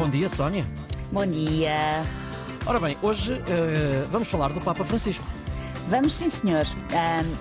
Bom 0.00 0.08
dia, 0.08 0.30
Sónia. 0.30 0.64
Bom 1.12 1.26
dia. 1.26 1.76
Ora 2.64 2.80
bem, 2.80 2.96
hoje 3.02 3.34
uh, 3.34 4.08
vamos 4.08 4.28
falar 4.28 4.50
do 4.50 4.58
Papa 4.58 4.82
Francisco. 4.82 5.26
Vamos 5.88 6.14
sim, 6.14 6.26
senhor. 6.26 6.62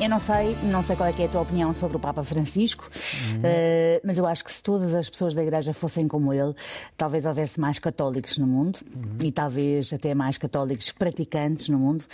Eu 0.00 0.08
não 0.08 0.18
sei, 0.18 0.56
não 0.64 0.82
sei 0.82 0.96
qual 0.96 1.08
é, 1.08 1.14
é, 1.16 1.24
a 1.24 1.28
tua 1.28 1.42
opinião 1.42 1.72
sobre 1.72 1.96
o 1.98 2.00
Papa 2.00 2.24
Francisco, 2.24 2.90
uhum. 2.90 3.38
uh, 3.38 4.00
mas 4.02 4.18
eu 4.18 4.26
acho 4.26 4.44
que 4.44 4.50
se 4.50 4.60
todas 4.60 4.92
as 4.92 5.08
pessoas 5.08 5.34
da 5.34 5.42
Igreja 5.42 5.72
fossem 5.72 6.08
como 6.08 6.32
ele, 6.32 6.52
talvez 6.96 7.26
houvesse 7.26 7.60
mais 7.60 7.78
católicos 7.78 8.38
no 8.38 8.46
mundo 8.48 8.80
uhum. 8.92 9.18
e 9.22 9.30
talvez 9.30 9.92
até 9.92 10.12
mais 10.12 10.36
católicos 10.36 10.90
praticantes 10.90 11.68
no 11.68 11.78
mundo 11.78 12.04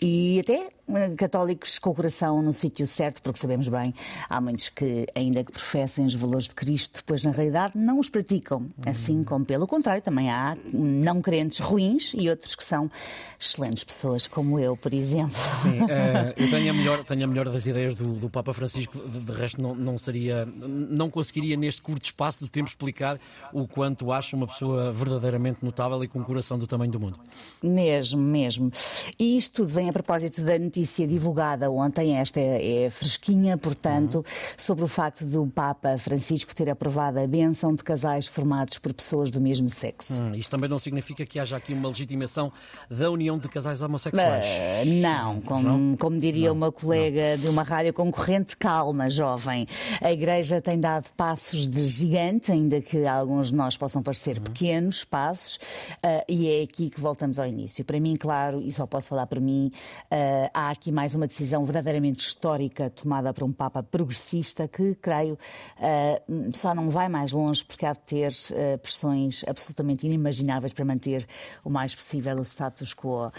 e 0.00 0.38
até 0.38 0.68
católicos 1.16 1.78
com 1.78 1.90
o 1.90 1.94
coração 1.94 2.42
no 2.42 2.52
sítio 2.52 2.86
certo, 2.86 3.22
porque 3.22 3.38
sabemos 3.38 3.68
bem, 3.68 3.94
há 4.28 4.40
muitos 4.40 4.68
que, 4.68 5.06
ainda 5.14 5.44
que 5.44 5.52
professem 5.52 6.06
os 6.06 6.14
valores 6.14 6.48
de 6.48 6.54
Cristo, 6.54 6.96
depois 6.96 7.24
na 7.24 7.30
realidade 7.30 7.76
não 7.76 7.98
os 7.98 8.08
praticam, 8.08 8.66
assim 8.86 9.22
como 9.22 9.44
pelo 9.44 9.66
contrário, 9.66 10.02
também 10.02 10.30
há 10.30 10.56
não 10.72 11.20
crentes 11.20 11.58
ruins 11.58 12.14
e 12.18 12.28
outros 12.28 12.54
que 12.54 12.64
são 12.64 12.90
excelentes 13.38 13.84
pessoas, 13.84 14.26
como 14.26 14.58
eu, 14.58 14.76
por 14.76 14.94
exemplo. 14.94 15.36
Sim, 15.62 15.82
uh, 15.82 16.32
eu 16.36 16.50
tenho 16.50 16.70
a 16.70 16.74
melhor, 16.74 17.04
tenho 17.04 17.24
a 17.24 17.26
melhor 17.26 17.48
das 17.48 17.66
ideias 17.66 17.94
do, 17.94 18.14
do 18.14 18.30
Papa 18.30 18.52
Francisco, 18.52 18.98
de, 18.98 19.20
de 19.20 19.32
resto 19.32 19.60
não, 19.60 19.74
não 19.74 19.98
seria, 19.98 20.46
não 20.46 21.10
conseguiria 21.10 21.56
neste 21.56 21.82
curto 21.82 22.06
espaço 22.06 22.44
de 22.44 22.50
tempo 22.50 22.68
explicar 22.68 23.20
o 23.52 23.68
quanto 23.68 24.10
acho 24.10 24.36
uma 24.36 24.46
pessoa 24.46 24.92
verdadeiramente 24.92 25.58
notável 25.62 26.02
e 26.02 26.08
com 26.08 26.18
um 26.18 26.24
coração 26.24 26.58
do 26.58 26.66
tamanho 26.66 26.92
do 26.92 27.00
mundo. 27.00 27.18
Mesmo, 27.62 28.20
mesmo. 28.20 28.72
E 29.18 29.36
isto 29.36 29.58
tudo 29.58 29.68
vem 29.68 29.88
a 29.88 29.92
propósito 29.92 30.42
da 30.42 30.58
notícia 30.58 30.77
notícia 30.78 31.06
divulgada 31.08 31.68
ontem, 31.70 32.16
esta 32.18 32.38
é, 32.38 32.84
é 32.84 32.90
fresquinha, 32.90 33.58
portanto, 33.58 34.16
uhum. 34.16 34.24
sobre 34.56 34.84
o 34.84 34.86
facto 34.86 35.26
do 35.26 35.44
Papa 35.48 35.98
Francisco 35.98 36.54
ter 36.54 36.70
aprovado 36.70 37.18
a 37.18 37.26
benção 37.26 37.74
de 37.74 37.82
casais 37.82 38.28
formados 38.28 38.78
por 38.78 38.92
pessoas 38.94 39.30
do 39.30 39.40
mesmo 39.40 39.68
sexo. 39.68 40.22
Hum, 40.22 40.36
isto 40.36 40.50
também 40.50 40.70
não 40.70 40.78
significa 40.78 41.26
que 41.26 41.40
haja 41.40 41.56
aqui 41.56 41.72
uma 41.72 41.88
legitimação 41.88 42.52
da 42.88 43.10
união 43.10 43.36
de 43.38 43.48
casais 43.48 43.82
homossexuais? 43.82 44.46
Uh, 44.46 45.02
não, 45.02 45.40
como, 45.40 45.96
como 45.96 46.20
diria 46.20 46.48
não, 46.48 46.54
uma 46.54 46.70
colega 46.70 47.36
não. 47.36 47.42
de 47.42 47.48
uma 47.48 47.64
rádio 47.64 47.92
concorrente, 47.92 48.56
calma, 48.56 49.10
jovem. 49.10 49.66
A 50.00 50.12
Igreja 50.12 50.60
tem 50.60 50.78
dado 50.78 51.12
passos 51.16 51.66
de 51.66 51.88
gigante, 51.88 52.52
ainda 52.52 52.80
que 52.80 53.04
alguns 53.04 53.48
de 53.48 53.56
nós 53.56 53.76
possam 53.76 54.00
parecer 54.00 54.36
uhum. 54.36 54.44
pequenos 54.44 55.02
passos, 55.02 55.56
uh, 55.56 56.24
e 56.28 56.48
é 56.48 56.62
aqui 56.62 56.88
que 56.88 57.00
voltamos 57.00 57.40
ao 57.40 57.48
início. 57.48 57.84
Para 57.84 57.98
mim, 57.98 58.14
claro, 58.14 58.60
e 58.60 58.70
só 58.70 58.86
posso 58.86 59.08
falar 59.08 59.26
por 59.26 59.40
mim, 59.40 59.72
uh, 60.12 60.50
há 60.54 60.67
aqui 60.70 60.92
mais 60.92 61.14
uma 61.14 61.26
decisão 61.26 61.64
verdadeiramente 61.64 62.20
histórica 62.20 62.90
tomada 62.90 63.32
por 63.32 63.44
um 63.44 63.52
Papa 63.52 63.82
progressista 63.82 64.68
que, 64.68 64.94
creio, 64.96 65.34
uh, 65.34 66.56
só 66.56 66.74
não 66.74 66.90
vai 66.90 67.08
mais 67.08 67.32
longe 67.32 67.64
porque 67.64 67.86
há 67.86 67.92
de 67.92 68.00
ter 68.00 68.32
uh, 68.32 68.78
pressões 68.78 69.44
absolutamente 69.46 70.06
inimagináveis 70.06 70.72
para 70.72 70.84
manter 70.84 71.26
o 71.64 71.70
mais 71.70 71.94
possível 71.94 72.36
o 72.36 72.42
status 72.42 72.94
quo. 72.94 73.26
Uh, 73.26 73.30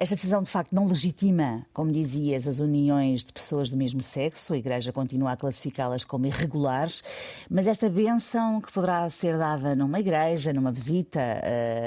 esta 0.00 0.14
decisão, 0.14 0.42
de 0.42 0.50
facto, 0.50 0.74
não 0.74 0.86
legitima, 0.86 1.64
como 1.72 1.92
dizias, 1.92 2.48
as 2.48 2.58
uniões 2.60 3.24
de 3.24 3.32
pessoas 3.32 3.68
do 3.68 3.76
mesmo 3.76 4.02
sexo. 4.02 4.52
A 4.52 4.58
Igreja 4.58 4.92
continua 4.92 5.32
a 5.32 5.36
classificá-las 5.36 6.04
como 6.04 6.26
irregulares, 6.26 7.04
mas 7.48 7.66
esta 7.66 7.88
benção 7.88 8.60
que 8.60 8.72
poderá 8.72 9.08
ser 9.10 9.38
dada 9.38 9.76
numa 9.76 10.00
igreja, 10.00 10.52
numa 10.52 10.72
visita 10.72 11.20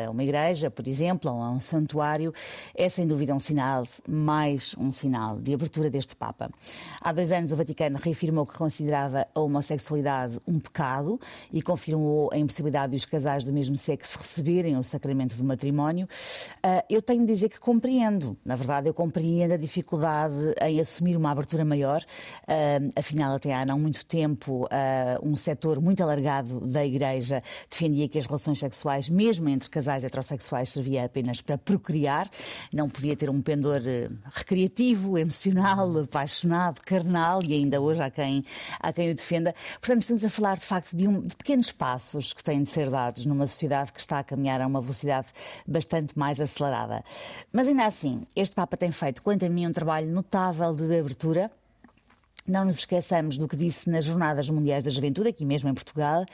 a 0.07 0.09
uma 0.09 0.23
igreja, 0.23 0.69
por 0.71 0.87
exemplo, 0.87 1.31
ou 1.31 1.41
a 1.41 1.51
um 1.51 1.59
santuário, 1.59 2.33
é 2.75 2.87
sem 2.87 3.05
dúvida 3.05 3.33
um 3.33 3.39
sinal 3.39 3.83
mais 4.07 4.60
mais 4.61 4.75
um 4.77 4.91
sinal 4.91 5.39
de 5.39 5.53
abertura 5.53 5.89
deste 5.89 6.15
Papa. 6.15 6.49
Há 7.01 7.11
dois 7.11 7.31
anos, 7.31 7.51
o 7.51 7.55
Vaticano 7.55 7.97
reafirmou 7.97 8.45
que 8.45 8.53
considerava 8.53 9.25
a 9.33 9.39
homossexualidade 9.39 10.39
um 10.47 10.59
pecado 10.59 11.19
e 11.51 11.61
confirmou 11.61 12.29
a 12.31 12.37
impossibilidade 12.37 12.91
dos 12.91 13.05
casais 13.05 13.43
do 13.43 13.51
mesmo 13.51 13.75
sexo 13.75 14.19
receberem 14.19 14.77
o 14.77 14.83
sacramento 14.83 15.35
do 15.35 15.43
matrimónio. 15.43 16.07
Ah, 16.61 16.85
eu 16.89 17.01
tenho 17.01 17.21
de 17.21 17.27
dizer 17.27 17.49
que 17.49 17.59
compreendo. 17.59 18.37
Na 18.45 18.55
verdade, 18.55 18.87
eu 18.87 18.93
compreendo 18.93 19.53
a 19.53 19.57
dificuldade 19.57 20.35
em 20.61 20.79
assumir 20.79 21.17
uma 21.17 21.31
abertura 21.31 21.65
maior. 21.65 22.03
Ah, 22.47 22.79
afinal, 22.95 23.35
até 23.35 23.55
há 23.55 23.65
não 23.65 23.79
muito 23.79 24.05
tempo, 24.05 24.67
ah, 24.69 25.19
um 25.23 25.35
setor 25.35 25.81
muito 25.81 26.03
alargado 26.03 26.59
da 26.67 26.85
Igreja 26.85 27.41
defendia 27.67 28.07
que 28.07 28.19
as 28.19 28.27
relações 28.27 28.59
sexuais, 28.59 29.09
mesmo 29.09 29.49
entre 29.49 29.69
casais 29.69 30.03
heterossexuais, 30.03 30.69
servia 30.69 31.05
apenas 31.05 31.41
para 31.41 31.57
procriar, 31.57 32.29
não 32.73 32.87
podia 32.87 33.15
ter 33.15 33.29
um 33.29 33.41
pendor 33.41 33.81
recreativo, 34.51 35.17
emocional, 35.17 35.97
apaixonado, 35.99 36.81
carnal 36.81 37.41
e 37.41 37.53
ainda 37.53 37.79
hoje 37.79 38.01
há 38.01 38.11
quem, 38.11 38.43
há 38.79 38.91
quem 38.91 39.09
o 39.09 39.15
defenda. 39.15 39.55
Portanto, 39.79 40.01
estamos 40.01 40.25
a 40.25 40.29
falar 40.29 40.57
de 40.57 40.65
facto 40.65 40.95
de, 40.95 41.07
um, 41.07 41.21
de 41.21 41.35
pequenos 41.37 41.71
passos 41.71 42.33
que 42.33 42.43
têm 42.43 42.61
de 42.61 42.69
ser 42.69 42.89
dados 42.89 43.25
numa 43.25 43.47
sociedade 43.47 43.93
que 43.93 43.99
está 44.01 44.19
a 44.19 44.23
caminhar 44.23 44.59
a 44.59 44.67
uma 44.67 44.81
velocidade 44.81 45.27
bastante 45.65 46.19
mais 46.19 46.41
acelerada. 46.41 47.01
Mas 47.53 47.67
ainda 47.67 47.85
assim, 47.85 48.25
este 48.35 48.53
Papa 48.53 48.75
tem 48.75 48.91
feito, 48.91 49.23
quanto 49.23 49.45
a 49.45 49.49
mim, 49.49 49.65
um 49.65 49.71
trabalho 49.71 50.11
notável 50.11 50.73
de 50.73 50.83
abertura. 50.99 51.49
Não 52.45 52.65
nos 52.65 52.79
esqueçamos 52.79 53.37
do 53.37 53.47
que 53.47 53.55
disse 53.55 53.89
nas 53.89 54.03
Jornadas 54.03 54.49
Mundiais 54.49 54.83
da 54.83 54.89
Juventude, 54.89 55.29
aqui 55.29 55.45
mesmo 55.45 55.69
em 55.69 55.73
Portugal, 55.73 56.25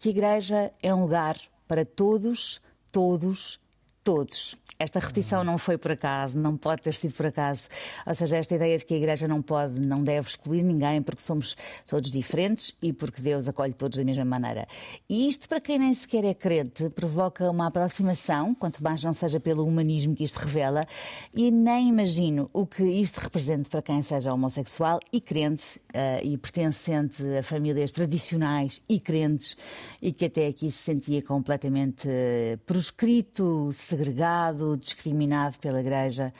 que 0.00 0.08
a 0.08 0.12
Igreja 0.12 0.72
é 0.82 0.94
um 0.94 1.02
lugar 1.02 1.36
para 1.68 1.84
todos, 1.84 2.60
todos, 2.90 3.60
todos. 4.06 4.56
Esta 4.78 5.00
repetição 5.00 5.42
não 5.42 5.56
foi 5.56 5.78
por 5.78 5.92
acaso, 5.92 6.38
não 6.38 6.54
pode 6.54 6.82
ter 6.82 6.92
sido 6.92 7.14
por 7.14 7.26
acaso. 7.26 7.68
Ou 8.06 8.14
seja, 8.14 8.36
esta 8.36 8.54
ideia 8.54 8.76
de 8.76 8.84
que 8.84 8.92
a 8.92 8.96
Igreja 8.98 9.26
não 9.26 9.40
pode, 9.40 9.80
não 9.80 10.04
deve 10.04 10.28
excluir 10.28 10.62
ninguém 10.62 11.02
porque 11.02 11.22
somos 11.22 11.56
todos 11.86 12.10
diferentes 12.10 12.74
e 12.82 12.92
porque 12.92 13.22
Deus 13.22 13.48
acolhe 13.48 13.72
todos 13.72 13.98
da 13.98 14.04
mesma 14.04 14.24
maneira. 14.24 14.68
E 15.08 15.28
isto, 15.28 15.48
para 15.48 15.62
quem 15.62 15.78
nem 15.78 15.94
sequer 15.94 16.24
é 16.24 16.34
crente, 16.34 16.90
provoca 16.90 17.50
uma 17.50 17.68
aproximação, 17.68 18.54
quanto 18.54 18.82
mais 18.82 19.02
não 19.02 19.14
seja 19.14 19.40
pelo 19.40 19.64
humanismo 19.64 20.14
que 20.14 20.24
isto 20.24 20.36
revela, 20.36 20.86
e 21.34 21.50
nem 21.50 21.88
imagino 21.88 22.50
o 22.52 22.66
que 22.66 22.84
isto 22.84 23.16
representa 23.18 23.70
para 23.70 23.80
quem 23.80 24.02
seja 24.02 24.32
homossexual 24.32 25.00
e 25.10 25.22
crente 25.22 25.80
uh, 25.94 26.22
e 26.22 26.36
pertencente 26.36 27.24
a 27.38 27.42
famílias 27.42 27.92
tradicionais 27.92 28.82
e 28.88 29.00
crentes 29.00 29.56
e 30.02 30.12
que 30.12 30.26
até 30.26 30.48
aqui 30.48 30.70
se 30.70 30.78
sentia 30.78 31.22
completamente 31.22 32.06
uh, 32.06 32.58
proscrito, 32.66 33.70
segregado 33.96 34.76
discriminado 34.76 35.58
pela 35.58 35.80
Igreja 35.80 36.32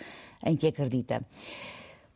em 0.45 0.57
que 0.57 0.69
acredita. 0.69 1.25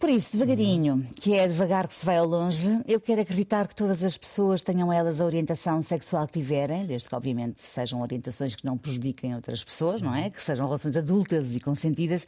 Por 0.00 0.08
isso, 0.08 0.32
devagarinho, 0.32 1.04
que 1.14 1.34
é 1.34 1.46
devagar 1.46 1.86
que 1.86 1.94
se 1.94 2.06
vai 2.06 2.16
ao 2.16 2.24
longe, 2.24 2.66
eu 2.88 2.98
quero 2.98 3.20
acreditar 3.20 3.68
que 3.68 3.74
todas 3.74 4.02
as 4.02 4.16
pessoas 4.16 4.62
tenham 4.62 4.90
elas 4.90 5.20
a 5.20 5.26
orientação 5.26 5.82
sexual 5.82 6.26
que 6.26 6.32
tiverem, 6.32 6.86
desde 6.86 7.06
que, 7.06 7.14
obviamente, 7.14 7.60
sejam 7.60 8.00
orientações 8.00 8.56
que 8.56 8.64
não 8.64 8.78
prejudiquem 8.78 9.34
outras 9.34 9.62
pessoas, 9.62 10.00
não 10.00 10.14
é? 10.14 10.30
Que 10.30 10.42
sejam 10.42 10.64
relações 10.64 10.96
adultas 10.96 11.54
e 11.54 11.60
consentidas. 11.60 12.26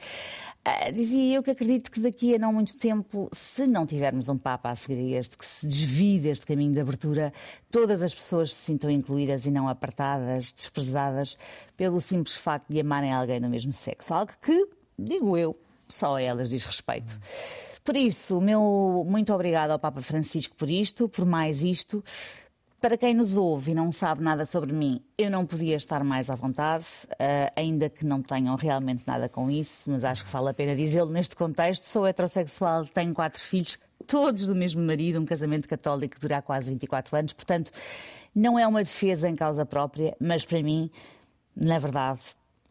Uh, 0.69 0.93
dizia 0.93 1.37
eu 1.37 1.43
que 1.43 1.51
acredito 1.51 1.91
que 1.91 1.99
daqui 1.99 2.35
a 2.35 2.39
não 2.39 2.53
muito 2.53 2.77
tempo, 2.77 3.31
se 3.33 3.67
não 3.67 3.87
tivermos 3.87 4.29
um 4.29 4.37
Papa 4.37 4.69
a 4.69 4.77
seguir 4.77 5.15
este, 5.15 5.39
que 5.39 5.47
se 5.47 5.67
desvie 5.67 6.21
deste 6.21 6.45
caminho 6.45 6.75
de 6.75 6.81
abertura, 6.83 7.33
todas 7.71 8.03
as 8.03 8.13
pessoas 8.13 8.53
se 8.53 8.67
sintam 8.67 8.91
incluídas 8.91 9.47
e 9.47 9.51
não 9.51 9.67
apartadas, 9.67 10.53
desprezadas, 10.53 11.39
pelo 11.75 12.03
simples 12.03 12.37
facto 12.37 12.69
de 12.69 12.81
amarem 12.81 13.11
alguém 13.11 13.41
do 13.41 13.49
mesmo 13.49 13.73
sexo. 13.73 14.13
Algo 14.13 14.33
que, 14.43 14.69
digo 14.99 15.39
eu, 15.39 15.57
só 15.93 16.17
a 16.17 16.23
elas 16.23 16.51
diz 16.51 16.65
respeito. 16.65 17.19
Por 17.85 17.97
isso, 17.97 18.41
meu 18.41 19.05
muito 19.09 19.33
obrigado 19.35 19.73
ao 19.73 19.79
Papa 19.79 20.01
Francisco 20.01 20.55
por 20.57 20.71
isto, 20.71 21.09
por 21.09 21.27
mais 21.27 21.65
isto. 21.65 22.03
Para 22.81 22.97
quem 22.97 23.15
nos 23.15 23.37
ouve 23.37 23.71
e 23.71 23.75
não 23.75 23.93
sabe 23.93 24.23
nada 24.25 24.45
sobre 24.45 24.73
mim, 24.73 25.01
eu 25.17 25.31
não 25.31 25.47
podia 25.47 25.77
estar 25.77 26.03
mais 26.03 26.29
à 26.29 26.35
vontade, 26.35 26.85
uh, 27.13 27.53
ainda 27.55 27.89
que 27.89 28.05
não 28.05 28.21
tenham 28.21 28.57
realmente 28.57 29.05
nada 29.07 29.29
com 29.29 29.49
isso, 29.49 29.85
mas 29.87 30.05
acho 30.05 30.25
que 30.25 30.31
vale 30.31 30.51
a 30.51 30.55
pena 30.55 30.75
dizê-lo 30.75 31.11
neste 31.11 31.37
contexto. 31.37 31.85
Sou 31.85 32.05
heterossexual, 32.07 32.85
tenho 32.87 33.15
quatro 33.15 33.41
filhos, 33.41 33.79
todos 34.07 34.49
do 34.49 34.55
mesmo 34.55 34.83
marido, 34.83 35.21
um 35.21 35.25
casamento 35.25 35.69
católico 35.69 36.17
que 36.17 36.21
dura 36.21 36.43
quase 36.43 36.73
24 36.73 37.17
anos, 37.17 37.33
portanto, 37.33 37.71
não 38.35 38.59
é 38.59 38.67
uma 38.67 38.83
defesa 38.83 39.29
em 39.29 39.37
causa 39.37 39.65
própria, 39.65 40.17
mas 40.21 40.45
para 40.45 40.63
mim, 40.63 40.91
na 41.55 41.79
verdade, 41.79 42.21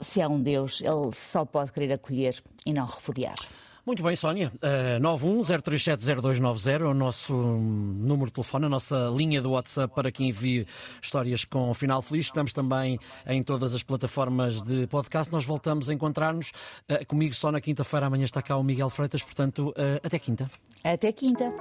se 0.02 0.22
há 0.22 0.28
um 0.28 0.42
Deus, 0.42 0.82
ele 0.82 1.12
só 1.14 1.46
pode 1.46 1.72
querer 1.72 1.94
acolher 1.94 2.42
e 2.66 2.74
não 2.74 2.86
repudiar. 2.86 3.36
Muito 3.84 4.04
bem, 4.04 4.16
Sónia. 4.16 4.52
Uh, 4.58 5.02
910370290 5.02 6.82
é 6.82 6.86
o 6.86 6.94
nosso 6.94 7.34
número 7.34 8.28
de 8.28 8.34
telefone, 8.34 8.66
a 8.68 8.70
nossa 8.70 9.12
linha 9.16 9.42
do 9.42 9.52
WhatsApp 9.52 9.94
para 9.94 10.12
quem 10.12 10.30
envie 10.30 10.68
histórias 11.02 11.46
com 11.46 11.74
final 11.74 12.00
feliz. 12.02 12.28
Estamos 12.28 12.54
também 12.54 13.00
em 13.26 13.42
todas 13.42 13.74
as 13.74 13.82
plataformas 13.82 14.62
de 14.62 14.86
podcast. 14.86 15.32
Nós 15.32 15.46
voltamos 15.46 15.90
a 15.90 15.94
encontrar-nos 15.94 16.52
uh, 16.90 17.06
comigo 17.08 17.34
só 17.34 17.52
na 17.52 17.60
quinta-feira. 17.60 18.06
Amanhã 18.06 18.26
está 18.26 18.42
cá 18.42 18.56
o 18.56 18.64
Miguel 18.64 18.90
Freitas, 18.90 19.24
portanto, 19.24 19.70
uh, 19.70 20.00
até 20.04 20.20
quinta. 20.20 20.50
Até 20.84 21.12
quinta. 21.12 21.52